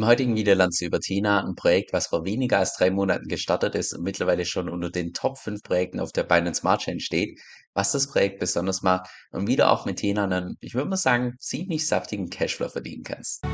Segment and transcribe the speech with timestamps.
[0.00, 3.28] Im heutigen Video lernst du über Tina, ein Projekt, was vor weniger als drei Monaten
[3.28, 7.00] gestartet ist und mittlerweile schon unter den Top 5 Projekten auf der Binance Smart Chain
[7.00, 7.38] steht,
[7.74, 10.96] was das Projekt besonders macht und wie du auch mit Tina einen, ich würde mal
[10.96, 13.44] sagen, ziemlich saftigen Cashflow verdienen kannst.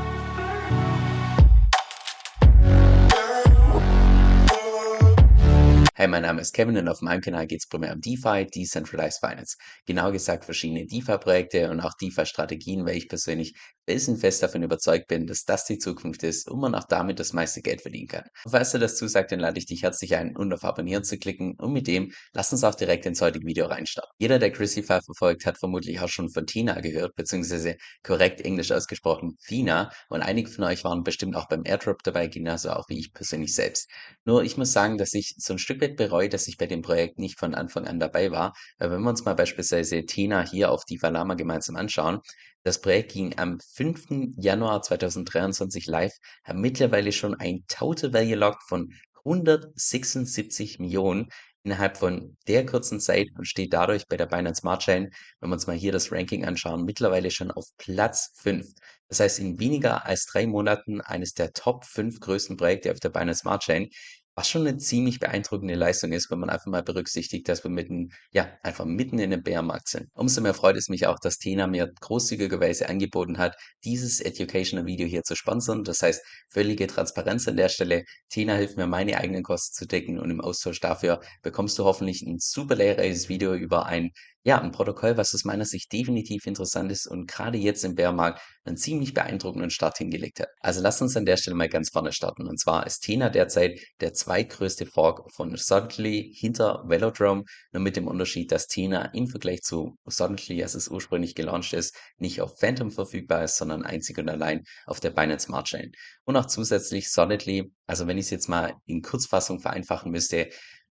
[5.99, 9.19] Hey, mein Name ist Kevin und auf meinem Kanal geht es primär um DeFi, Decentralized
[9.19, 9.57] Finance.
[9.87, 13.55] Genau gesagt verschiedene DeFi-Projekte und auch DeFi-Strategien, weil ich persönlich
[13.87, 17.63] felsenfest davon überzeugt bin, dass das die Zukunft ist und man auch damit das meiste
[17.63, 18.25] Geld verdienen kann.
[18.45, 21.17] Und falls dir das zusagt, dann lade ich dich herzlich ein, um auf Abonnieren zu
[21.17, 24.13] klicken und mit dem lass uns auch direkt ins heutige Video reinstarten.
[24.19, 29.37] Jeder, der Chrisify verfolgt, hat vermutlich auch schon von Tina gehört, beziehungsweise korrekt englisch ausgesprochen
[29.47, 33.15] Tina und einige von euch waren bestimmt auch beim Airdrop dabei, genauso auch wie ich
[33.15, 33.89] persönlich selbst.
[34.25, 36.83] Nur ich muss sagen, dass ich so ein Stück weit bereue, dass ich bei dem
[36.83, 40.73] Projekt nicht von Anfang an dabei war, weil wenn wir uns mal beispielsweise Tina hier
[40.73, 42.21] auf die Valama gemeinsam anschauen,
[42.65, 44.35] das Projekt ging am 5.
[44.37, 48.93] Januar 2023 live, hat mittlerweile schon ein Total Value Lock von
[49.25, 51.29] 176 Millionen
[51.67, 55.55] innerhalb von der kurzen Zeit und steht dadurch bei der Binance Smart Chain, wenn wir
[55.55, 58.67] uns mal hier das Ranking anschauen, mittlerweile schon auf Platz 5.
[59.09, 63.11] Das heißt, in weniger als drei Monaten eines der Top 5 größten Projekte auf der
[63.11, 63.91] Binance Smart Chain.
[64.39, 68.11] Was schon eine ziemlich beeindruckende Leistung ist, wenn man einfach mal berücksichtigt, dass wir mitten
[68.33, 70.11] ja, einfach mitten in 'nem Bärenmarkt sind.
[70.13, 75.07] Umso mehr freut es mich auch, dass Tena mir großzügigerweise angeboten hat, dieses Educational Video
[75.07, 75.85] hier zu sponsern.
[75.85, 78.05] Das heißt, völlige Transparenz an der Stelle.
[78.29, 82.21] Tena hilft mir, meine eigenen Kosten zu decken und im Austausch dafür bekommst du hoffentlich
[82.21, 84.11] ein super lehrreiches Video über ein
[84.47, 88.41] ja, ein Protokoll, was aus meiner Sicht definitiv interessant ist und gerade jetzt im Bärmarkt
[88.65, 90.51] einen ziemlich beeindruckenden Start hingelegt hat.
[90.61, 92.47] Also lasst uns an der Stelle mal ganz vorne starten.
[92.47, 98.07] Und zwar ist Tena derzeit der zweitgrößte Fork von Suddenly hinter Velodrome, nur mit dem
[98.07, 102.93] Unterschied, dass Tena im Vergleich zu Suddenly, als es ursprünglich gelauncht ist, nicht auf Phantom
[102.93, 105.91] verfügbar ist, sondern einzig und allein auf der Binance Smart Chain.
[106.25, 110.51] Und auch zusätzlich Solidly, also wenn ich es jetzt mal in Kurzfassung vereinfachen müsste,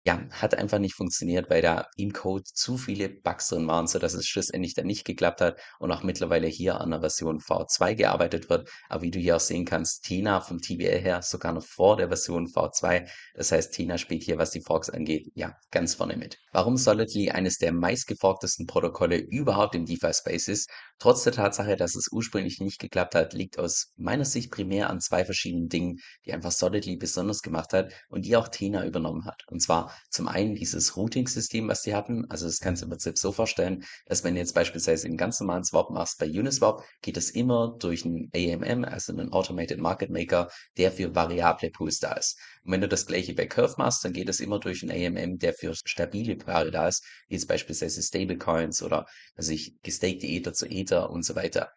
[0.06, 4.14] ja, hat einfach nicht funktioniert, weil da im Code zu viele Bugs drin waren, sodass
[4.14, 8.50] es schlussendlich dann nicht geklappt hat und auch mittlerweile hier an der Version V2 gearbeitet
[8.50, 8.70] wird.
[8.88, 12.08] Aber wie du hier auch sehen kannst, Tina vom TBL her sogar noch vor der
[12.08, 13.10] Version V2.
[13.36, 16.38] Das heißt, Tina spielt hier, was die Forks angeht, ja, ganz vorne mit.
[16.54, 22.12] Warum Solidly eines der meistgeforktesten Protokolle überhaupt im DeFi-Space ist, trotz der Tatsache, dass es
[22.12, 26.52] ursprünglich nicht geklappt hat, liegt aus meiner Sicht primär an zwei verschiedenen Dingen, die einfach
[26.52, 29.44] Solidly besonders gemacht hat und die auch Tina übernommen hat.
[29.48, 32.30] Und zwar zum einen dieses Routing-System, was die hatten.
[32.30, 35.40] Also das kannst du im Prinzip so vorstellen, dass wenn du jetzt beispielsweise einen ganz
[35.40, 40.10] normalen Swap machst bei Uniswap, geht es immer durch einen AMM, also einen Automated Market
[40.10, 42.38] Maker, der für variable Pools da ist.
[42.64, 45.38] Und wenn du das gleiche bei Curve machst, dann geht es immer durch einen AMM,
[45.40, 49.06] der für stabile Paare da ist, wie jetzt beispielsweise Stablecoins oder
[49.36, 51.72] also ich gestakte Ether zu Ether und so weiter.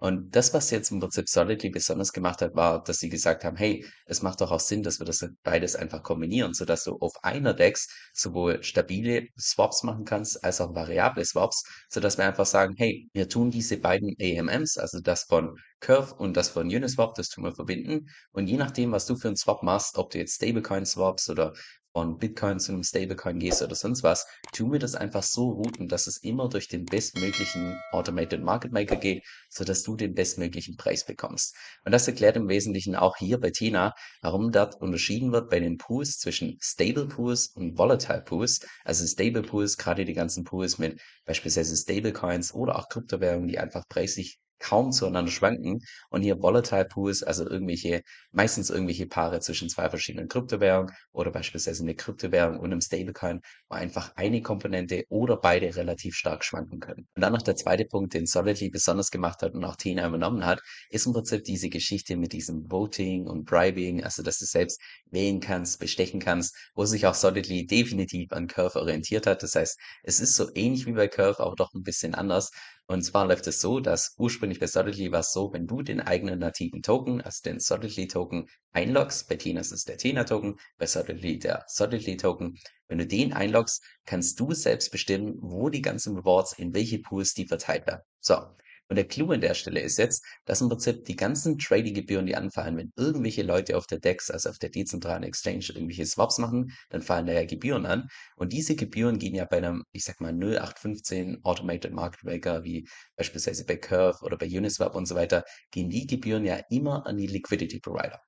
[0.00, 3.56] Und das, was jetzt im Prinzip Solidly besonders gemacht hat, war, dass sie gesagt haben,
[3.56, 7.12] hey, es macht doch auch Sinn, dass wir das beides einfach kombinieren, sodass du auf
[7.24, 12.74] einer DEX sowohl stabile Swaps machen kannst, als auch variable Swaps, sodass wir einfach sagen,
[12.76, 17.28] hey, wir tun diese beiden AMMs, also das von Curve und das von Uniswap, das
[17.28, 18.08] tun wir verbinden.
[18.30, 21.54] Und je nachdem, was du für einen Swap machst, ob du jetzt Stablecoin swaps oder
[21.98, 25.88] von Bitcoin zu einem Stablecoin gehst oder sonst was, tun wir das einfach so routen,
[25.88, 31.04] dass es immer durch den bestmöglichen Automated Market Maker geht, sodass du den bestmöglichen Preis
[31.04, 31.56] bekommst.
[31.84, 35.76] Und das erklärt im Wesentlichen auch hier bei Tina, warum dort unterschieden wird bei den
[35.76, 38.60] Pools zwischen Stable Pools und Volatile Pools.
[38.84, 43.82] Also Stable Pools, gerade die ganzen Pools mit beispielsweise Stablecoins oder auch Kryptowährungen, die einfach
[43.88, 45.80] preislich kaum zueinander schwanken
[46.10, 48.02] und hier Volatile Pools, also irgendwelche,
[48.32, 53.76] meistens irgendwelche Paare zwischen zwei verschiedenen Kryptowährungen oder beispielsweise eine Kryptowährung und einem Stablecoin, wo
[53.76, 57.06] einfach eine Komponente oder beide relativ stark schwanken können.
[57.14, 60.44] Und dann noch der zweite Punkt, den Solidly besonders gemacht hat und auch Tina übernommen
[60.44, 60.60] hat,
[60.90, 64.80] ist im Prinzip diese Geschichte mit diesem Voting und Bribing, also dass du selbst
[65.10, 69.42] wählen kannst, bestechen kannst, wo sich auch Solidly definitiv an Curve orientiert hat.
[69.42, 72.50] Das heißt, es ist so ähnlich wie bei Curve, aber doch ein bisschen anders.
[72.90, 76.00] Und zwar läuft es so, dass ursprünglich bei Solidly war es so, wenn du den
[76.00, 80.58] eigenen nativen Token, also den Solidly Token einloggst, bei Tina ist es der Tina Token,
[80.78, 85.82] bei Solidly der Solidly Token, wenn du den einloggst, kannst du selbst bestimmen, wo die
[85.82, 88.00] ganzen Rewards in welche Pools die verteilt werden.
[88.20, 88.56] So.
[88.88, 92.36] Und der Clou an der Stelle ist jetzt, dass im Prinzip die ganzen Trading-Gebühren, die
[92.36, 96.72] anfallen, wenn irgendwelche Leute auf der DEX, also auf der dezentralen Exchange, irgendwelche Swaps machen,
[96.88, 98.08] dann fallen da ja Gebühren an.
[98.36, 102.88] Und diese Gebühren gehen ja bei einem, ich sag mal, 0815 Automated Market Maker, wie
[103.16, 107.18] beispielsweise bei Curve oder bei Uniswap und so weiter, gehen die Gebühren ja immer an
[107.18, 108.20] die Liquidity Provider.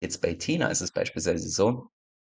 [0.00, 1.90] Jetzt bei Tina ist es beispielsweise so,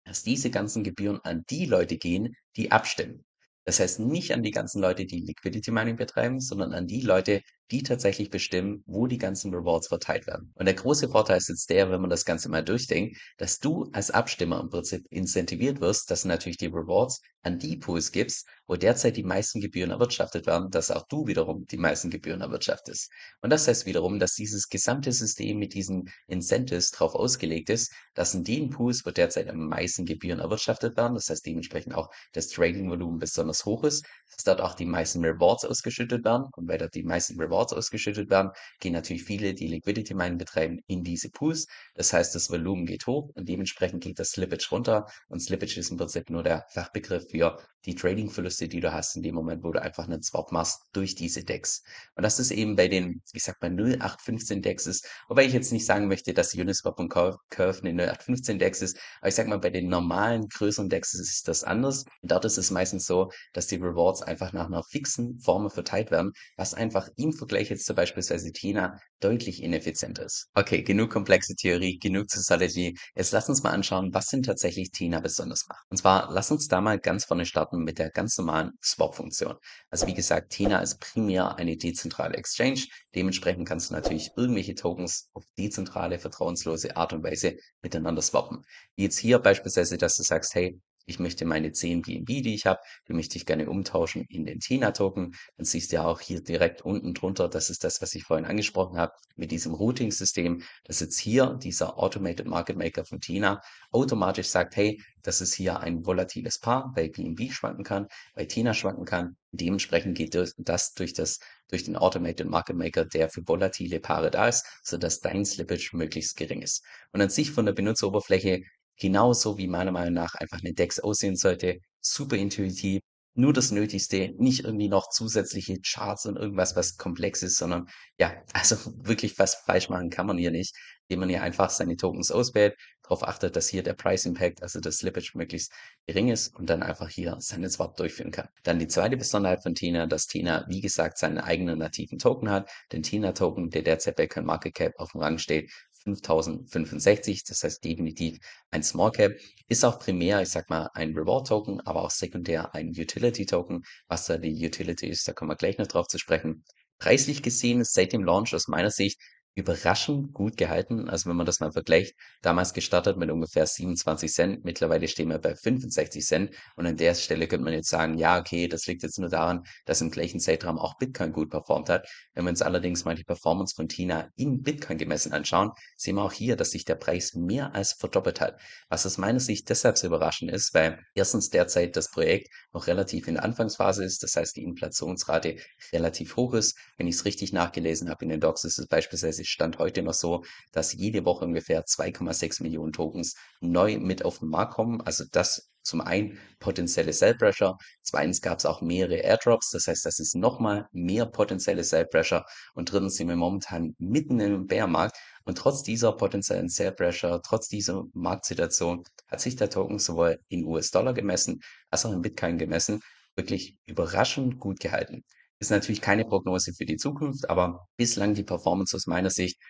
[0.05, 3.25] dass diese ganzen Gebühren an die Leute gehen, die abstimmen.
[3.65, 7.43] Das heißt nicht an die ganzen Leute, die Liquidity Mining betreiben, sondern an die Leute,
[7.73, 10.53] die tatsächlich bestimmen, wo die ganzen Rewards verteilt werden.
[10.55, 13.89] Und der große Vorteil ist jetzt der, wenn man das Ganze mal durchdenkt, dass du
[13.93, 18.47] als Abstimmer im Prinzip incentiviert wirst, dass du natürlich die Rewards an die Pools gibst,
[18.67, 23.11] wo derzeit die meisten Gebühren erwirtschaftet werden, dass auch du wiederum die meisten Gebühren erwirtschaftest.
[23.41, 28.35] Und das heißt wiederum, dass dieses gesamte System mit diesen Incentives darauf ausgelegt ist, dass
[28.35, 32.49] in den Pools, wo derzeit am meisten Gebühren erwirtschaftet werden, das heißt dementsprechend auch das
[32.49, 36.47] Trading-Volumen besonders hoch ist, dass dort auch die meisten Rewards ausgeschüttet werden.
[36.57, 38.51] Und weil dort die meisten Rewards ausgeschüttet werden,
[38.81, 41.67] gehen natürlich viele, die Liquidity Mining betreiben, in diese Pools.
[41.95, 45.07] Das heißt, das Volumen geht hoch und dementsprechend geht das Slippage runter.
[45.29, 49.23] Und Slippage ist im Prinzip nur der Fachbegriff für die Trading-Verluste, die du hast in
[49.23, 51.83] dem Moment, wo du einfach einen Swap machst durch diese Decks.
[52.15, 55.73] Und das ist eben bei den, ich sag mal, 0815 Decks ist, wobei ich jetzt
[55.73, 57.39] nicht sagen möchte, dass Uniswap und Curve
[57.83, 61.65] eine 0815 Decks ist, aber ich sag mal, bei den normalen, größeren Decks ist das
[61.65, 62.05] anders.
[62.23, 66.33] Dort ist es meistens so, dass die Rewards einfach nach einer fixen Formel verteilt werden,
[66.57, 70.49] was einfach im Vergleich jetzt zu beispielsweise Tina deutlich ineffizienter ist.
[70.55, 72.97] Okay, genug komplexe Theorie, genug zu Strategy.
[73.15, 75.85] Jetzt lass uns mal anschauen, was denn tatsächlich Tina besonders macht.
[75.91, 79.57] Und zwar, lass uns da mal ganz vorne starten mit der ganz normalen Swap-Funktion.
[79.91, 82.87] Also wie gesagt, Tina ist primär eine dezentrale Exchange.
[83.15, 88.65] Dementsprechend kannst du natürlich irgendwelche Tokens auf dezentrale, vertrauenslose Art und Weise miteinander swappen.
[88.97, 92.67] Wie jetzt hier beispielsweise, dass du sagst, hey, ich möchte meine 10 BNB, die ich
[92.67, 95.35] habe, die möchte ich gerne umtauschen in den TINA-Token.
[95.57, 98.47] Dann siehst du ja auch hier direkt unten drunter, das ist das, was ich vorhin
[98.47, 103.61] angesprochen habe, mit diesem Routing-System, dass jetzt hier dieser Automated Market Maker von TINA
[103.91, 108.75] automatisch sagt, hey, das ist hier ein volatiles Paar, bei BNB schwanken kann, bei TINA
[108.75, 109.37] schwanken kann.
[109.53, 111.39] Dementsprechend geht das durch, das
[111.69, 116.37] durch den Automated Market Maker, der für volatile Paare da ist, sodass dein Slippage möglichst
[116.37, 116.85] gering ist.
[117.13, 118.63] Und an sich von der Benutzeroberfläche
[119.03, 121.81] Genauso wie meiner Meinung nach einfach eine DEX aussehen sollte.
[122.01, 123.01] Super intuitiv,
[123.35, 128.33] nur das Nötigste, nicht irgendwie noch zusätzliche Charts und irgendwas, was komplex ist, sondern ja,
[128.53, 130.77] also wirklich was falsch machen kann man hier nicht,
[131.09, 134.79] indem man hier einfach seine Tokens auswählt, darauf achtet, dass hier der Price Impact, also
[134.79, 135.73] das Slippage möglichst
[136.07, 138.47] gering ist und dann einfach hier seine Swap durchführen kann.
[138.63, 142.71] Dann die zweite Besonderheit von Tina, dass Tina, wie gesagt, seinen eigenen nativen Token hat.
[142.93, 145.73] Den Tina Token, der derzeit bei CoinMarketCap auf dem Rang steht,
[146.03, 148.39] 5065, das heißt definitiv
[148.71, 149.33] ein Small Cap,
[149.69, 153.83] ist auch primär, ich sag mal, ein Reward Token, aber auch sekundär ein Utility Token.
[154.09, 156.65] Was da die Utility ist, da kommen wir gleich noch drauf zu sprechen.
[156.99, 159.21] Preislich gesehen ist seit dem Launch aus meiner Sicht
[159.55, 161.11] überraschend gut gehalten.
[161.11, 165.39] Also wenn man das mal vergleicht, damals gestartet mit ungefähr 27 Cent, mittlerweile stehen wir
[165.39, 169.03] bei 65 Cent und an der Stelle könnte man jetzt sagen, ja, okay, das liegt
[169.03, 172.09] jetzt nur daran, dass im gleichen Zeitraum auch Bitcoin gut performt hat.
[172.35, 176.23] Wenn wir uns allerdings mal die Performance von Tina in Bitcoin gemessen anschauen, sehen wir
[176.23, 178.59] auch hier, dass sich der Preis mehr als verdoppelt hat.
[178.89, 183.29] Was aus meiner Sicht deshalb so überraschend ist, weil erstens derzeit das Projekt noch relativ
[183.29, 185.57] in der Anfangsphase ist, das heißt die Inflationsrate
[185.93, 186.79] relativ hoch ist.
[186.97, 190.03] Wenn ich es richtig nachgelesen habe in den Docs, ist es beispielsweise ist Stand heute
[190.03, 195.01] noch so, dass jede Woche ungefähr 2,6 Millionen Tokens neu mit auf den Markt kommen.
[195.01, 200.07] Also das zum einen potenzielle Sell Pressure, zweitens gab es auch mehrere Airdrops, das heißt,
[200.07, 202.45] das ist nochmal mehr potenzielle Sell Pressure
[202.75, 207.69] und drittens sind wir momentan mitten im Bärmarkt und trotz dieser potenziellen Sell Pressure, trotz
[207.69, 211.61] dieser Marktsituation hat sich der Token sowohl in US-Dollar gemessen
[211.91, 213.01] als auch in Bitcoin gemessen
[213.35, 215.25] wirklich überraschend gut gehalten.
[215.63, 219.61] Ist natürlich keine Prognose für die Zukunft, aber bislang die Performance aus meiner Sicht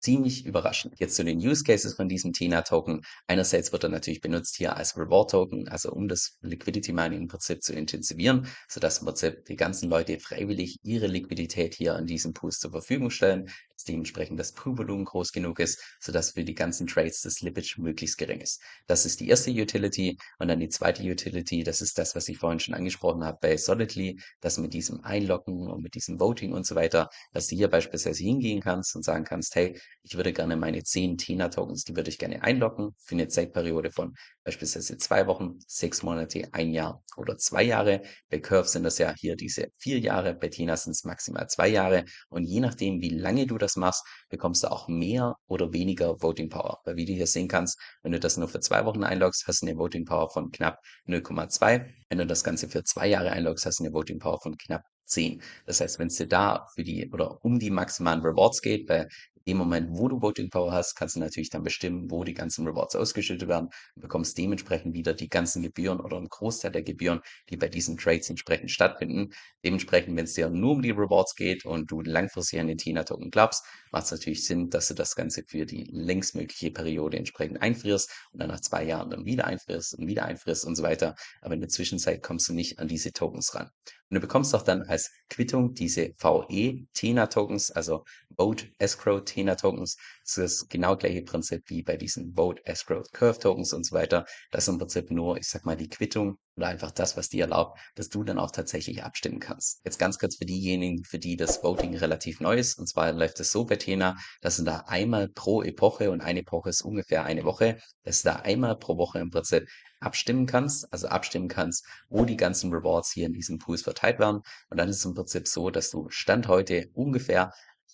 [0.00, 0.94] ziemlich überraschend.
[0.98, 3.02] Jetzt zu den Use Cases von diesem TINA-Token.
[3.26, 7.62] Einerseits wird er natürlich benutzt hier als Reward-Token, also um das Liquidity Mining im Prinzip
[7.62, 12.58] zu intensivieren, sodass im Prinzip die ganzen Leute freiwillig ihre Liquidität hier an diesen Pools
[12.58, 13.50] zur Verfügung stellen,
[13.84, 18.40] dementsprechend das Pool-Volumen groß genug ist, sodass für die ganzen Trades das Slippage möglichst gering
[18.40, 18.62] ist.
[18.86, 22.38] Das ist die erste Utility und dann die zweite Utility, das ist das, was ich
[22.38, 26.66] vorhin schon angesprochen habe bei Solidly, dass mit diesem Einloggen und mit diesem Voting und
[26.66, 30.56] so weiter, dass du hier beispielsweise hingehen kannst und sagen kannst, hey, ich würde gerne
[30.56, 35.58] meine 10 TINA-Tokens, die würde ich gerne einloggen für eine Zeitperiode von beispielsweise zwei Wochen,
[35.66, 38.02] sechs Monate, ein Jahr oder zwei Jahre.
[38.30, 41.68] Bei Curve sind das ja hier diese vier Jahre, bei TINA sind es maximal zwei
[41.68, 42.04] Jahre.
[42.28, 46.48] Und je nachdem, wie lange du das machst, bekommst du auch mehr oder weniger Voting
[46.48, 46.78] Power.
[46.84, 49.62] Weil wie du hier sehen kannst, wenn du das nur für zwei Wochen einloggst, hast
[49.62, 51.86] du eine Voting Power von knapp 0,2.
[52.08, 54.82] Wenn du das Ganze für zwei Jahre einloggst, hast du eine Voting Power von knapp
[55.06, 55.42] 10.
[55.66, 59.08] Das heißt, wenn es dir da für die oder um die maximalen Rewards geht, weil
[59.44, 62.66] Im Moment, wo du Voting Power hast, kannst du natürlich dann bestimmen, wo die ganzen
[62.66, 67.20] Rewards ausgeschüttet werden und bekommst dementsprechend wieder die ganzen Gebühren oder einen Großteil der Gebühren,
[67.50, 69.30] die bei diesen Trades entsprechend stattfinden.
[69.64, 73.30] Dementsprechend, wenn es dir nur um die Rewards geht und du langfristig an den TINA-Token
[73.30, 78.10] glaubst, macht es natürlich Sinn, dass du das Ganze für die längstmögliche Periode entsprechend einfrierst
[78.32, 81.14] und dann nach zwei Jahren dann wieder einfrierst und wieder einfrierst und so weiter.
[81.40, 83.70] Aber in der Zwischenzeit kommst du nicht an diese Tokens ran.
[84.12, 88.04] Und du bekommst auch dann als Quittung diese VE TENA Tokens, also
[88.36, 89.96] Vote Escrow TENA Tokens.
[90.24, 93.94] Das ist das genau gleiche Prinzip wie bei diesen Vote Escrow Curve Tokens und so
[93.96, 94.24] weiter.
[94.50, 97.44] Das ist im Prinzip nur, ich sag mal, die Quittung oder einfach das, was dir
[97.44, 99.80] erlaubt, dass du dann auch tatsächlich abstimmen kannst.
[99.84, 102.78] Jetzt ganz kurz für diejenigen, für die das Voting relativ neu ist.
[102.78, 106.40] Und zwar läuft es so bei TENA, dass du da einmal pro Epoche und eine
[106.40, 109.66] Epoche ist ungefähr eine Woche, dass du da einmal pro Woche im Prinzip
[110.00, 114.42] abstimmen kannst, also abstimmen kannst, wo die ganzen Rewards hier in diesen Pools verteilt werden.
[114.68, 117.52] Und dann ist es im Prinzip so, dass du Stand heute ungefähr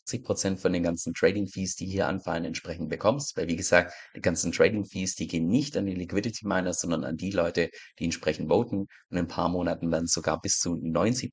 [0.09, 3.37] 80 von den ganzen Trading Fees, die hier anfallen, entsprechend bekommst.
[3.37, 7.05] Weil wie gesagt, die ganzen Trading Fees, die gehen nicht an die Liquidity Miners, sondern
[7.05, 8.79] an die Leute, die entsprechend voten.
[8.79, 11.33] Und in ein paar Monaten werden sogar bis zu 90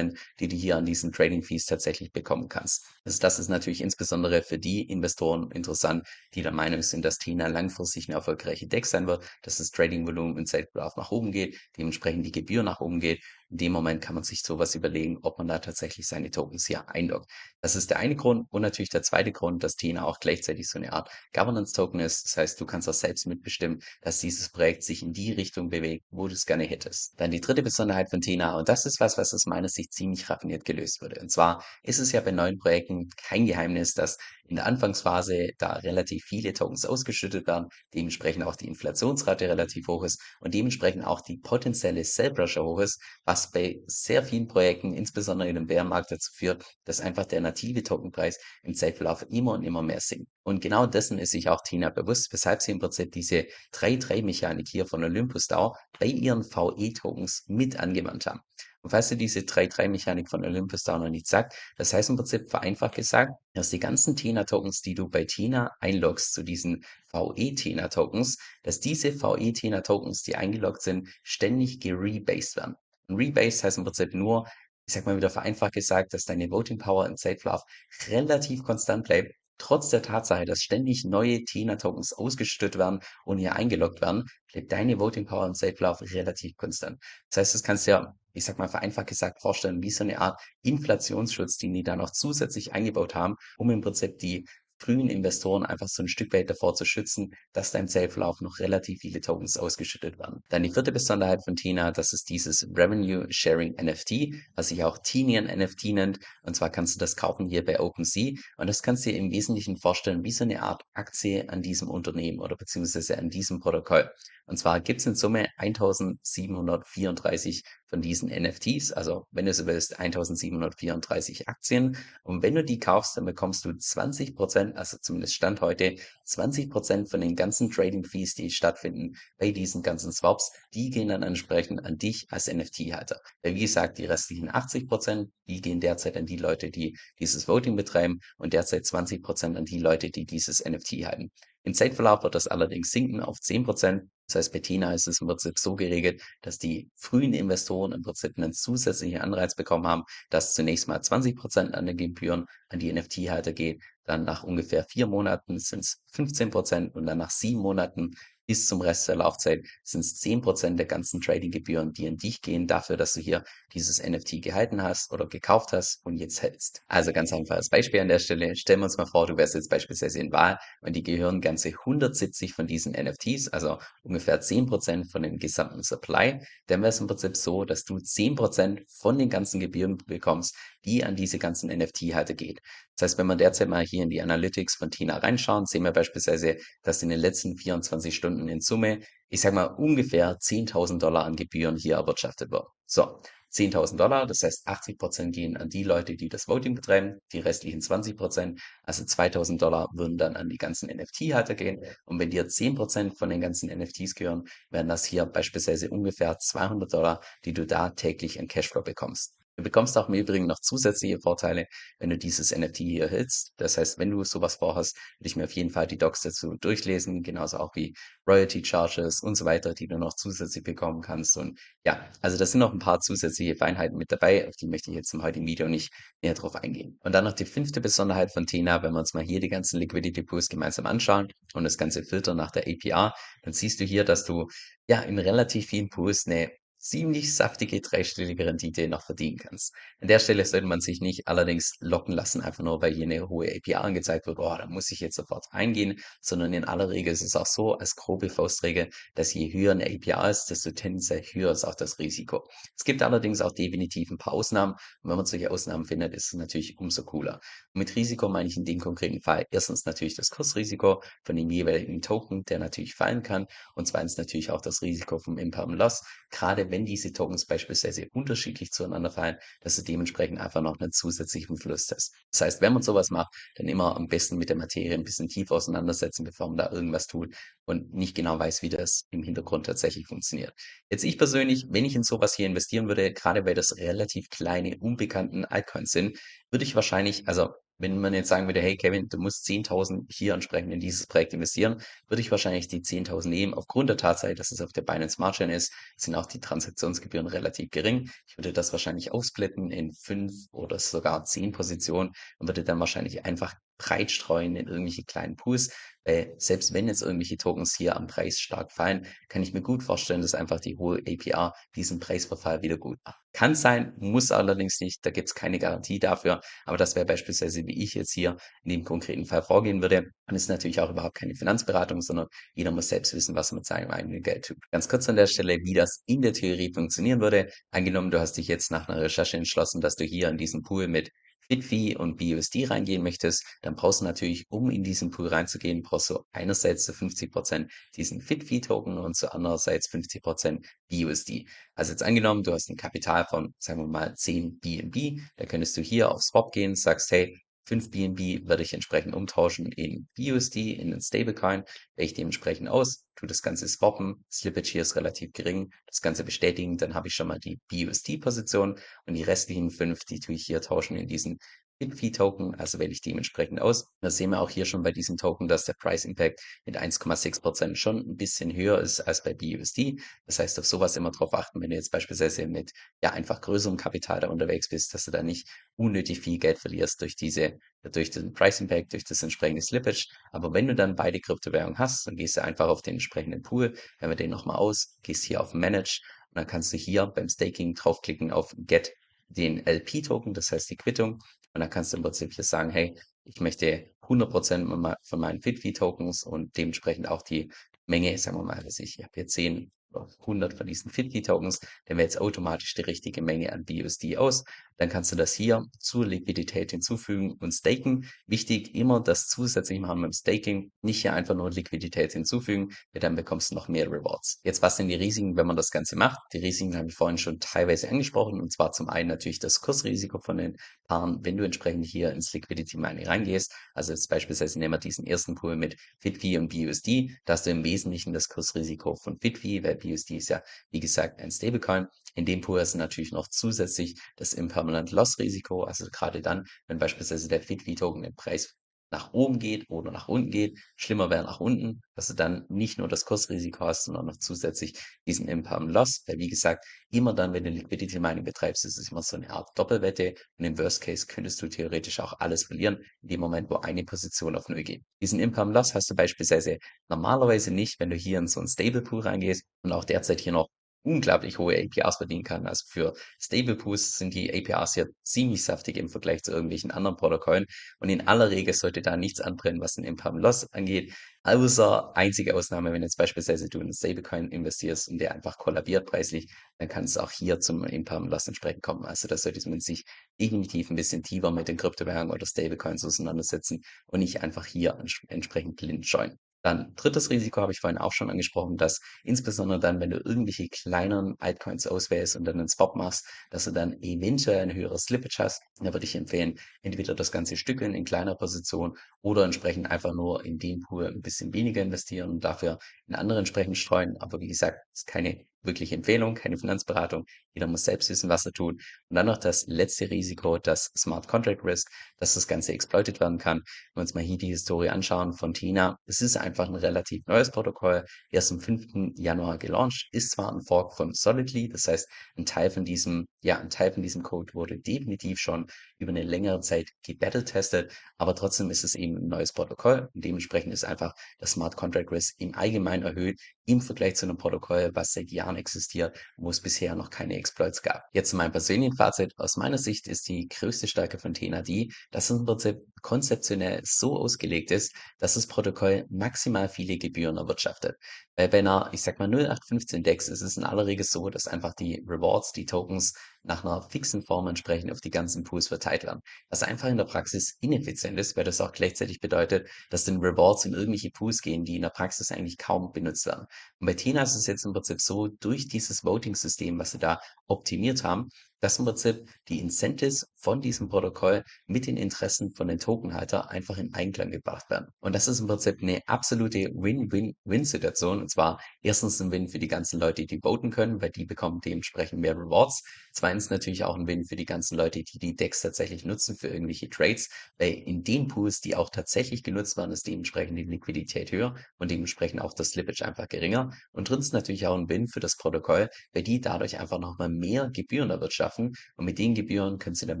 [0.40, 2.86] die du hier an diesen Trading Fees tatsächlich bekommen kannst.
[3.04, 7.48] Also das ist natürlich insbesondere für die Investoren interessant, die der Meinung sind, dass TINA
[7.48, 11.58] langfristig eine erfolgreiche Deck sein wird, dass das Trading Volumen in Zeitbedarf nach oben geht,
[11.76, 15.38] dementsprechend die Gebühr nach oben geht in dem Moment kann man sich sowas überlegen, ob
[15.38, 17.30] man da tatsächlich seine Tokens hier einloggt.
[17.60, 20.78] Das ist der eine Grund und natürlich der zweite Grund, dass Tina auch gleichzeitig so
[20.78, 22.26] eine Art Governance-Token ist.
[22.26, 26.04] Das heißt, du kannst auch selbst mitbestimmen, dass dieses Projekt sich in die Richtung bewegt,
[26.10, 27.18] wo du es gerne hättest.
[27.20, 30.28] Dann die dritte Besonderheit von Tina und das ist was, was aus meiner Sicht ziemlich
[30.28, 31.20] raffiniert gelöst wurde.
[31.20, 35.74] Und zwar ist es ja bei neuen Projekten kein Geheimnis, dass in der Anfangsphase da
[35.74, 41.20] relativ viele Tokens ausgeschüttet werden, dementsprechend auch die Inflationsrate relativ hoch ist und dementsprechend auch
[41.20, 46.10] die potenzielle Sell Pressure hoch ist, was bei sehr vielen Projekten, insbesondere in dem Bärenmarkt,
[46.10, 50.28] dazu führt, dass einfach der native Tokenpreis im Zeitverlauf immer und immer mehr sinkt.
[50.42, 54.86] Und genau dessen ist sich auch Tina bewusst, weshalb sie im Prinzip diese 3-3-Mechanik hier
[54.86, 58.40] von Olympus DAO bei ihren VE-Tokens mit angewandt haben.
[58.88, 62.48] Und falls du diese 3-3-Mechanik von Olympus da noch nicht sagt, das heißt im Prinzip
[62.48, 68.80] vereinfacht gesagt, dass die ganzen TENA-Tokens, die du bei TENA einloggst zu diesen VE-TENA-Tokens, dass
[68.80, 72.76] diese VE-TENA-Tokens, die eingeloggt sind, ständig gerebased werden.
[73.08, 74.48] Und rebased heißt im Prinzip nur,
[74.86, 77.64] ich sag mal wieder vereinfacht gesagt, dass deine Voting Power im Zeitverlauf
[78.08, 84.00] relativ konstant bleibt, trotz der Tatsache, dass ständig neue TENA-Tokens ausgeschüttet werden und hier eingeloggt
[84.00, 86.98] werden, bleibt deine Voting Power im Safe-Lauf relativ konstant.
[87.28, 90.20] Das heißt, das kannst du ja, ich sag mal vereinfacht gesagt, vorstellen wie so eine
[90.20, 94.46] Art Inflationsschutz, den die da noch zusätzlich eingebaut haben, um im Prinzip die
[94.78, 98.58] frühen Investoren einfach so ein Stück weit davor zu schützen, dass da im Safe-Lauf noch
[98.60, 100.40] relativ viele Tokens ausgeschüttet werden.
[100.48, 104.98] Dann die vierte Besonderheit von Tina, das ist dieses Revenue Sharing NFT, was sich auch
[104.98, 106.20] Tinian NFT nennt.
[106.42, 109.30] Und zwar kannst du das kaufen hier bei OpenSea und das kannst du dir im
[109.30, 114.10] Wesentlichen vorstellen wie so eine Art Aktie an diesem Unternehmen oder beziehungsweise an diesem Protokoll.
[114.46, 119.98] Und zwar gibt es in Summe 1734 von diesen NFTs, also wenn du so willst,
[119.98, 121.96] 1734 Aktien.
[122.22, 126.70] Und wenn du die kaufst, dann bekommst du 20 Prozent, also zumindest Stand heute, 20
[126.70, 131.22] Prozent von den ganzen Trading Fees, die stattfinden bei diesen ganzen Swaps, die gehen dann
[131.22, 133.20] entsprechend an dich als NFT-Halter.
[133.42, 137.76] Wie gesagt, die restlichen 80 Prozent, die gehen derzeit an die Leute, die dieses Voting
[137.76, 141.30] betreiben und derzeit 20 Prozent an die Leute, die dieses NFT halten.
[141.64, 144.10] Im Zeitverlauf wird das allerdings sinken auf 10 Prozent.
[144.26, 148.02] Das heißt, bei Tina ist es im Prinzip so geregelt, dass die frühen Investoren im
[148.02, 152.78] Prinzip einen zusätzlichen Anreiz bekommen haben, dass zunächst mal 20 Prozent an den Gebühren an
[152.78, 153.82] die NFT-Halter geht.
[154.08, 158.12] Dann nach ungefähr vier Monaten sind es 15 Prozent und dann nach sieben Monaten
[158.48, 162.66] bis zum Rest der Laufzeit sind es 10% der ganzen Trading-Gebühren, die an dich gehen,
[162.66, 166.80] dafür, dass du hier dieses NFT gehalten hast oder gekauft hast und jetzt hältst.
[166.88, 168.56] Also ganz einfaches Beispiel an der Stelle.
[168.56, 171.68] Stellen wir uns mal vor, du wärst jetzt beispielsweise in Wahl und die gehören ganze
[171.68, 176.40] 170 von diesen NFTs, also ungefähr 10% von dem gesamten Supply.
[176.68, 181.04] Dann wäre es im Prinzip so, dass du 10% von den ganzen Gebühren bekommst, die
[181.04, 182.62] an diese ganzen NFT-Halter geht.
[182.96, 185.92] Das heißt, wenn wir derzeit mal hier in die Analytics von Tina reinschauen, sehen wir
[185.92, 191.24] beispielsweise, dass in den letzten 24 Stunden in Summe, ich sag mal, ungefähr 10.000 Dollar
[191.24, 192.66] an Gebühren hier erwirtschaftet wird.
[192.86, 193.20] So.
[193.50, 197.40] 10.000 Dollar, das heißt 80 Prozent gehen an die Leute, die das Voting betreiben, die
[197.40, 202.28] restlichen 20 Prozent, also 2.000 Dollar würden dann an die ganzen NFT-Halter gehen und wenn
[202.30, 207.20] dir 10 Prozent von den ganzen NFTs gehören, wären das hier beispielsweise ungefähr 200 Dollar,
[207.44, 209.37] die du da täglich an Cashflow bekommst.
[209.58, 211.66] Du bekommst auch im Übrigen noch zusätzliche Vorteile,
[211.98, 213.54] wenn du dieses NFT hier hältst.
[213.56, 216.54] Das heißt, wenn du sowas vorhast, würde ich mir auf jeden Fall die Docs dazu
[216.60, 217.92] durchlesen, genauso auch wie
[218.28, 221.36] Royalty Charges und so weiter, die du noch zusätzlich bekommen kannst.
[221.36, 224.92] Und ja, also das sind noch ein paar zusätzliche Feinheiten mit dabei, auf die möchte
[224.92, 226.96] ich jetzt im heutigen Video nicht näher drauf eingehen.
[227.02, 229.80] Und dann noch die fünfte Besonderheit von Tena, wenn wir uns mal hier die ganzen
[229.80, 233.12] Liquidity Pools gemeinsam anschauen und das ganze Filter nach der APR,
[233.42, 234.46] dann siehst du hier, dass du
[234.86, 239.74] ja in relativ vielen Pools eine ziemlich saftige dreistellige Rendite noch verdienen kannst.
[240.00, 243.28] An der Stelle sollte man sich nicht allerdings locken lassen, einfach nur weil hier eine
[243.28, 247.12] hohe APR angezeigt wird, oh, da muss ich jetzt sofort eingehen, sondern in aller Regel
[247.12, 251.22] ist es auch so, als grobe Faustregel, dass je höher eine APR ist, desto tendenziell
[251.22, 252.46] höher ist auch das Risiko.
[252.76, 256.28] Es gibt allerdings auch definitiv ein paar Ausnahmen und wenn man solche Ausnahmen findet, ist
[256.28, 257.40] es natürlich umso cooler.
[257.74, 261.50] Und mit Risiko meine ich in dem konkreten Fall erstens natürlich das Kursrisiko von dem
[261.50, 266.02] jeweiligen Token, der natürlich fallen kann und zweitens natürlich auch das Risiko vom Impermanent Loss,
[266.30, 271.56] gerade wenn diese Tokens beispielsweise unterschiedlich zueinander fallen, dass du dementsprechend einfach noch einen zusätzlichen
[271.56, 272.14] Fluss hast.
[272.30, 275.28] Das heißt, wenn man sowas macht, dann immer am besten mit der Materie ein bisschen
[275.28, 277.34] tiefer auseinandersetzen, bevor man da irgendwas tut
[277.64, 280.52] und nicht genau weiß, wie das im Hintergrund tatsächlich funktioniert.
[280.90, 284.76] Jetzt ich persönlich, wenn ich in sowas hier investieren würde, gerade weil das relativ kleine,
[284.78, 286.18] unbekannten Altcoins sind,
[286.50, 290.34] würde ich wahrscheinlich, also wenn man jetzt sagen würde, hey Kevin, du musst 10.000 hier
[290.34, 293.54] entsprechend in dieses Projekt investieren, würde ich wahrscheinlich die 10.000 nehmen.
[293.54, 297.26] Aufgrund der Tatsache, dass es auf der Binance Smart Chain ist, sind auch die Transaktionsgebühren
[297.26, 298.10] relativ gering.
[298.26, 303.24] Ich würde das wahrscheinlich aufsplitten in fünf oder sogar zehn Positionen und würde dann wahrscheinlich
[303.24, 305.70] einfach breit streuen in irgendwelche kleinen Pools.
[306.04, 309.82] Weil selbst wenn jetzt irgendwelche Tokens hier am Preis stark fallen, kann ich mir gut
[309.82, 313.20] vorstellen, dass einfach die hohe APR diesen Preisverfall wieder gut macht.
[313.34, 317.66] Kann sein, muss allerdings nicht, da gibt es keine Garantie dafür, aber das wäre beispielsweise,
[317.66, 320.06] wie ich jetzt hier in dem konkreten Fall vorgehen würde.
[320.26, 323.66] Und ist natürlich auch überhaupt keine Finanzberatung, sondern jeder muss selbst wissen, was er mit
[323.66, 324.58] seinem eigenen Geld tut.
[324.70, 327.50] Ganz kurz an der Stelle, wie das in der Theorie funktionieren würde.
[327.70, 330.88] Angenommen, du hast dich jetzt nach einer Recherche entschlossen, dass du hier in diesem Pool
[330.88, 331.10] mit
[331.48, 336.10] Bitfee und BUSD reingehen möchtest, dann brauchst du natürlich, um in diesen Pool reinzugehen, brauchst
[336.10, 341.46] du einerseits zu 50% diesen Fitfee-Token und zu andererseits 50% BUSD.
[341.74, 345.76] Also jetzt angenommen, du hast ein Kapital von, sagen wir mal, 10 BNB, da könntest
[345.76, 347.38] du hier auf Swap gehen, sagst, hey,
[347.68, 351.64] 5 BNB werde ich entsprechend umtauschen in BUSD, in den Stablecoin,
[351.96, 356.24] wähle ich dementsprechend aus, tu das Ganze swappen, Slippage hier ist relativ gering, das Ganze
[356.24, 360.46] bestätigen, dann habe ich schon mal die BUSD-Position und die restlichen 5, die tue ich
[360.46, 361.38] hier tauschen in diesen
[361.78, 363.86] Bitfee-Token, also wähle ich dementsprechend aus.
[364.00, 367.76] Da sehen wir auch hier schon bei diesem Token, dass der Price Impact mit 1,6%
[367.76, 370.00] schon ein bisschen höher ist als bei BUSD.
[370.26, 373.76] Das heißt, auf sowas immer drauf achten, wenn du jetzt beispielsweise mit ja einfach größerem
[373.76, 378.10] Kapital da unterwegs bist, dass du da nicht unnötig viel Geld verlierst durch diese, durch
[378.10, 380.06] den Price Impact, durch das entsprechende Slippage.
[380.32, 383.74] Aber wenn du dann beide Kryptowährungen hast, dann gehst du einfach auf den entsprechenden Pool,
[384.00, 387.28] wenn wir den nochmal aus, gehst hier auf Manage und dann kannst du hier beim
[387.28, 388.92] Staking draufklicken auf Get
[389.28, 391.22] den LP-Token, das heißt die Quittung,
[391.58, 396.22] und dann kannst du im Prinzip hier sagen, hey, ich möchte 100% von meinen FitFi-Tokens
[396.22, 397.50] und dementsprechend auch die
[397.86, 402.10] Menge, sagen wir mal, ich, ich habe hier 10 100 von diesen Fitki-Tokens, dann wählt
[402.10, 404.44] jetzt automatisch die richtige Menge an BUSD aus.
[404.76, 408.08] Dann kannst du das hier zur Liquidität hinzufügen und staken.
[408.26, 413.16] Wichtig, immer das zusätzlich machen beim Staking, nicht hier einfach nur Liquidität hinzufügen, denn dann
[413.16, 414.40] bekommst du noch mehr Rewards.
[414.44, 416.18] Jetzt, was sind die Risiken, wenn man das Ganze macht?
[416.32, 420.18] Die Risiken habe ich vorhin schon teilweise angesprochen, und zwar zum einen natürlich das Kursrisiko
[420.20, 423.52] von den Paaren, wenn du entsprechend hier ins Liquidity Mining reingehst.
[423.74, 427.50] Also jetzt beispielsweise nehmen wir diesen ersten Pool mit FitFi und BUSD, da hast du
[427.50, 431.86] im Wesentlichen das Kursrisiko von FitFi, weil BUSD ist ja, wie gesagt, ein Stablecoin.
[432.14, 436.78] In dem Pool du natürlich noch zusätzlich das Impermanent Loss Risiko, also gerade dann, wenn
[436.78, 438.56] beispielsweise der FitFi-Token im Preis
[438.90, 440.58] nach oben geht oder nach unten geht.
[440.76, 444.74] Schlimmer wäre nach unten, dass du dann nicht nur das Kursrisiko hast, sondern noch zusätzlich
[445.06, 446.02] diesen Impermanent Loss.
[446.06, 449.30] Weil wie gesagt, immer dann, wenn du Liquidity Mining betreibst, ist es immer so eine
[449.30, 450.14] Art Doppelwette.
[450.38, 453.84] Und im Worst Case könntest du theoretisch auch alles verlieren, in dem Moment, wo eine
[453.84, 454.82] Position auf Null geht.
[455.00, 458.82] Diesen Impermanent Loss hast du beispielsweise normalerweise nicht, wenn du hier in so einen Stable
[458.82, 460.48] Pool reingehst und auch derzeit hier noch
[460.82, 462.46] unglaublich hohe APRs verdienen kann.
[462.46, 467.46] Also für Stable sind die APRs ja ziemlich saftig im Vergleich zu irgendwelchen anderen Protokollen.
[467.78, 470.94] Und in aller Regel sollte da nichts anbrennen, was den Imperm Loss angeht.
[471.24, 476.32] Außer einzige Ausnahme, wenn jetzt beispielsweise du in Stablecoin investierst und der einfach kollabiert preislich,
[476.58, 478.84] dann kann es auch hier zum Imperm Loss entsprechend kommen.
[478.84, 479.84] Also da sollte man sich
[480.20, 485.56] definitiv ein bisschen tiefer mit den Kryptowährungen oder Stablecoins auseinandersetzen und nicht einfach hier entsprechend
[485.56, 486.18] blind scheuen.
[486.42, 490.48] Dann drittes Risiko habe ich vorhin auch schon angesprochen, dass insbesondere dann, wenn du irgendwelche
[490.48, 495.18] kleineren Altcoins auswählst und dann einen Swap machst, dass du dann eventuell ein höheres Slippage
[495.18, 495.42] hast.
[495.60, 500.24] Da würde ich empfehlen, entweder das ganze stückeln in kleiner Position oder entsprechend einfach nur
[500.24, 503.96] in den Pool ein bisschen weniger investieren und dafür in andere entsprechend streuen.
[503.98, 507.04] Aber wie gesagt, Ist keine wirkliche Empfehlung, keine Finanzberatung.
[507.34, 508.54] Jeder muss selbst wissen, was er tut.
[508.88, 513.18] Und dann noch das letzte Risiko, das Smart Contract Risk, dass das Ganze exploited werden
[513.18, 513.38] kann.
[513.38, 517.06] Wenn wir uns mal hier die Historie anschauen von Tina, es ist einfach ein relativ
[517.06, 518.92] neues Protokoll, erst am 5.
[518.96, 523.38] Januar gelauncht, ist zwar ein Fork von Solidly, das heißt, ein Teil von diesem, ja,
[523.38, 525.46] ein Teil von diesem Code wurde definitiv schon
[525.78, 530.52] über eine längere Zeit gebattle-testet, aber trotzdem ist es eben ein neues Protokoll und dementsprechend
[530.52, 534.92] ist einfach das Smart Contract Risk im Allgemeinen erhöht im Vergleich zu einem Protokoll, was
[534.92, 537.84] seit Jahren existiert, wo es bisher noch keine Exploits gab.
[537.94, 539.14] Jetzt mein persönlichen Fazit.
[539.16, 543.62] Aus meiner Sicht ist die größte Stärke von TNAD, die, dass es im Prinzip konzeptionell
[543.64, 547.76] so ausgelegt ist, dass das Protokoll maximal viele Gebühren erwirtschaftet.
[548.16, 551.26] Weil bei einer, ich sag mal 0815 Dex ist es in aller Regel so, dass
[551.26, 552.92] einfach die Rewards, die Tokens
[553.28, 556.00] nach einer fixen Form entsprechend auf die ganzen Pools verteilt werden.
[556.30, 560.46] Was einfach in der Praxis ineffizient ist, weil das auch gleichzeitig bedeutet, dass den Rewards
[560.46, 563.26] in irgendwelche Pools gehen, die in der Praxis eigentlich kaum benutzt werden.
[563.60, 567.00] Und bei Tina ist es jetzt im Prinzip so, durch dieses Voting-System, was sie da
[567.26, 568.08] optimiert haben,
[568.40, 573.58] dass im Prinzip die Incentives von diesem Protokoll mit den Interessen von den Tokenhalter einfach
[573.58, 574.68] in Einklang gebracht werden.
[574.80, 578.00] Und das ist im Prinzip eine absolute Win-Win-Win-Situation.
[578.00, 581.40] Und zwar erstens ein Win für die ganzen Leute, die voten können, weil die bekommen
[581.44, 582.62] dementsprechend mehr Rewards.
[582.92, 586.28] Zweitens natürlich auch ein Win für die ganzen Leute, die die Decks tatsächlich nutzen für
[586.28, 591.12] irgendwelche Trades, weil in den Pools, die auch tatsächlich genutzt werden, ist dementsprechend die Liquidität
[591.12, 593.52] höher und dementsprechend auch das Slippage einfach geringer.
[593.72, 597.50] Und drittens natürlich auch ein Win für das Protokoll, weil die dadurch einfach nochmal mehr
[597.50, 598.54] Gebühren erwirtschaften schaffen.
[598.76, 600.00] Und mit den Gebühren können Sie dann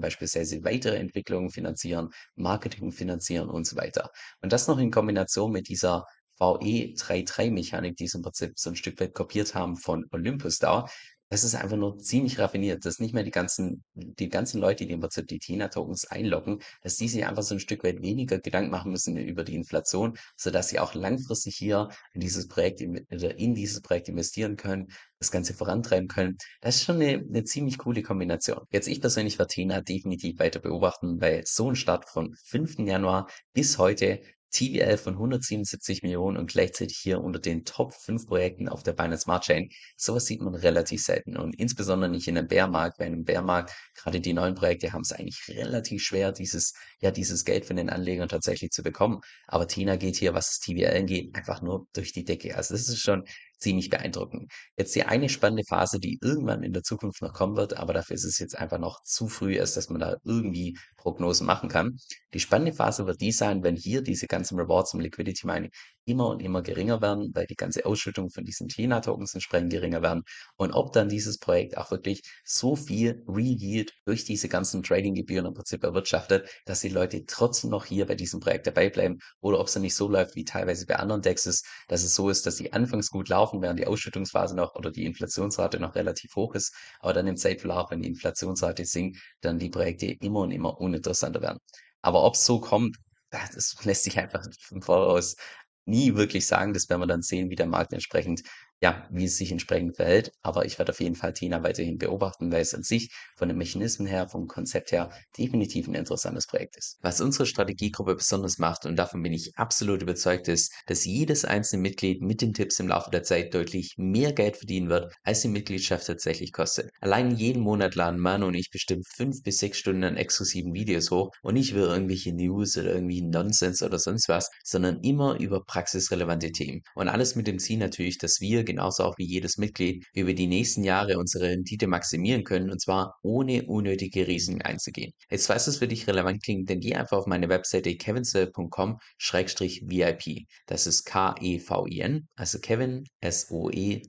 [0.00, 4.10] beispielsweise weitere Entwicklungen finanzieren, Marketing finanzieren und so weiter.
[4.42, 6.04] Und das noch in Kombination mit dieser
[6.38, 10.86] VE33-Mechanik, die sie im Prinzip so ein Stück weit kopiert haben von Olympus da,
[11.30, 14.92] das ist einfach nur ziemlich raffiniert, dass nicht mehr die ganzen die ganzen Leute, die
[14.92, 18.70] im Prinzip die TINA-Tokens einloggen, dass die sich einfach so ein Stück weit weniger Gedanken
[18.70, 23.80] machen müssen über die Inflation, sodass sie auch langfristig hier in dieses Projekt in dieses
[23.82, 24.88] Projekt investieren können,
[25.18, 26.36] das Ganze vorantreiben können.
[26.60, 28.60] Das ist schon eine 'ne ziemlich coole Kombination.
[28.70, 32.86] Jetzt ich persönlich werde TINA definitiv weiter beobachten, weil so ein Start von 5.
[32.86, 38.68] Januar bis heute TVL von 177 Millionen und gleichzeitig hier unter den Top 5 Projekten
[38.68, 39.68] auf der Binance Smart Chain.
[39.96, 42.98] Sowas sieht man relativ selten und insbesondere nicht in einem Bärmarkt.
[42.98, 47.10] Weil in einem Bärmarkt, gerade die neuen Projekte haben es eigentlich relativ schwer, dieses, ja,
[47.10, 49.20] dieses Geld von den Anlegern tatsächlich zu bekommen.
[49.46, 52.56] Aber Tina geht hier, was das TVL angeht, einfach nur durch die Decke.
[52.56, 53.24] Also das ist schon
[53.58, 54.50] ziemlich beeindruckend.
[54.76, 58.14] Jetzt die eine spannende Phase, die irgendwann in der Zukunft noch kommen wird, aber dafür
[58.14, 61.96] ist es jetzt einfach noch zu früh, als dass man da irgendwie Prognosen machen kann.
[62.34, 65.70] Die spannende Phase wird die sein, wenn hier diese ganzen Rewards im Liquidity Mining
[66.04, 70.22] immer und immer geringer werden, weil die ganze Ausschüttung von diesen Tina-Tokens entsprechend geringer werden
[70.56, 75.54] und ob dann dieses Projekt auch wirklich so viel Re-Yield durch diese ganzen Trading-Gebühren im
[75.54, 79.66] Prinzip erwirtschaftet, dass die Leute trotzdem noch hier bei diesem Projekt dabei bleiben oder ob
[79.66, 82.56] es dann nicht so läuft wie teilweise bei anderen Dexes, dass es so ist, dass
[82.56, 86.74] die anfangs gut laufen, während die Ausschüttungsphase noch oder die Inflationsrate noch relativ hoch ist,
[87.00, 91.42] aber dann im Zeitverlauf, wenn die Inflationsrate sinkt, dann die Projekte immer und immer uninteressanter
[91.42, 91.58] werden.
[92.02, 92.96] Aber ob es so kommt,
[93.30, 95.36] das lässt sich einfach vom Voraus
[95.84, 96.72] nie wirklich sagen.
[96.74, 98.42] Das werden wir dann sehen, wie der Markt entsprechend
[98.80, 100.32] ja, wie es sich entsprechend verhält.
[100.42, 103.58] Aber ich werde auf jeden Fall Tina weiterhin beobachten, weil es an sich von den
[103.58, 106.98] Mechanismen her, vom Konzept her definitiv ein interessantes Projekt ist.
[107.02, 111.82] Was unsere Strategiegruppe besonders macht, und davon bin ich absolut überzeugt, ist, dass jedes einzelne
[111.82, 115.48] Mitglied mit den Tipps im Laufe der Zeit deutlich mehr Geld verdienen wird, als die
[115.48, 116.90] Mitgliedschaft tatsächlich kostet.
[117.00, 121.10] Allein jeden Monat laden Manu und ich bestimmt fünf bis sechs Stunden an exklusiven Videos
[121.10, 125.64] hoch und nicht über irgendwelche News oder irgendwie Nonsens oder sonst was, sondern immer über
[125.64, 126.82] praxisrelevante Themen.
[126.94, 130.34] Und alles mit dem Ziel natürlich, dass wir genauso auch wie jedes Mitglied, wie wir
[130.34, 135.12] die nächsten Jahre unsere Rendite maximieren können und zwar ohne unnötige Risiken einzugehen.
[135.30, 140.46] Jetzt falls es für dich relevant klingt, dann geh einfach auf meine Webseite kevinsel.com-vip.
[140.66, 144.04] Das ist K-E-V-I-N, also Kevin, S-O-E-L-L.com,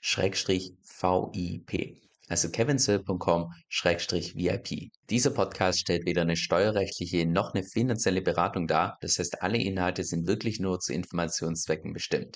[0.00, 4.90] Schrägstrich V-I-P also kevinsil.com-vip.
[5.10, 10.02] Dieser Podcast stellt weder eine steuerrechtliche noch eine finanzielle Beratung dar, das heißt alle Inhalte
[10.02, 12.34] sind wirklich nur zu Informationszwecken bestimmt.